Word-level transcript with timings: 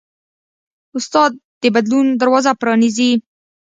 استاد 0.97 1.31
د 1.61 1.63
بدلون 1.75 2.07
دروازه 2.21 2.51
پرانیزي. 2.61 3.11